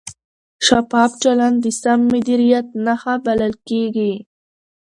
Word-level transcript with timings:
شفاف 0.67 1.11
چلند 1.23 1.55
د 1.65 1.65
سم 1.81 1.99
مدیریت 2.13 2.67
نښه 2.85 3.15
بلل 3.25 3.53
کېږي. 3.67 4.13